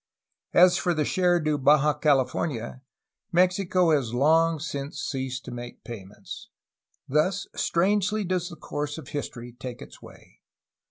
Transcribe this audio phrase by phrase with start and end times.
[0.55, 2.81] As for the share due Baja California,
[3.31, 6.49] Mexico has long since ceased to make payments.
[7.07, 10.41] Thus strangely does the course of history take its way.